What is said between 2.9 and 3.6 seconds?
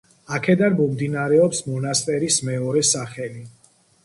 სახელი.